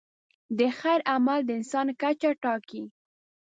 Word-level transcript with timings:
د 0.57 0.59
خیر 0.79 0.99
عمل 1.13 1.39
د 1.45 1.49
انسان 1.59 1.87
کچه 2.01 2.29
ټاکي. 2.43 2.83